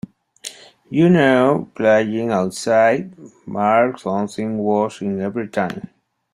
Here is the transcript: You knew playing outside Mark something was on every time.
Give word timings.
You 0.89 1.09
knew 1.11 1.65
playing 1.75 2.31
outside 2.31 3.13
Mark 3.45 3.99
something 3.99 4.57
was 4.57 4.99
on 5.03 5.21
every 5.21 5.47
time. 5.47 5.91